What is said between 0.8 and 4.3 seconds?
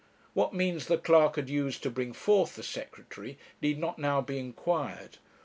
the clerk had used to bring forth the Secretary need not now